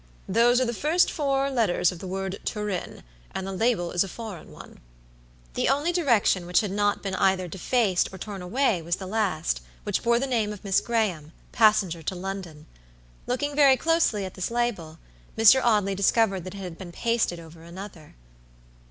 [0.27, 3.03] "Those are the first four letters of the word Turin,
[3.35, 4.79] and the label is a foreign one."
[5.53, 9.61] The only direction which had not been either defaced or torn away was the last,
[9.83, 12.65] which bore the name of Miss Graham, passenger to London.
[13.27, 14.97] Looking very closely at this label,
[15.37, 15.63] Mr.
[15.63, 18.15] Audley discovered that it had been pasted over another.